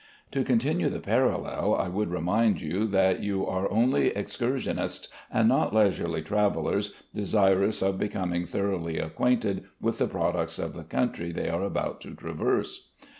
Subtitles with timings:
[0.31, 5.75] To continue the parallel, I would remind you that you are only excursionists, and not
[5.75, 11.61] leisurely travellers desirous of becoming thoroughly acquainted with the products of the country they are
[11.61, 12.89] about to traverse.